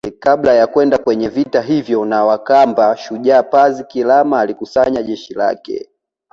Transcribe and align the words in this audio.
Kabla 0.19 0.53
ya 0.53 0.67
kwenda 0.67 0.97
kwenye 0.97 1.29
vita 1.29 1.61
hivyo 1.61 2.05
na 2.05 2.25
wakamba 2.25 2.97
Shujaa 2.97 3.43
Pazi 3.43 3.83
Kilama 3.83 4.39
alikusanya 4.39 5.03
jeshi 5.03 5.33
lake 5.33 5.89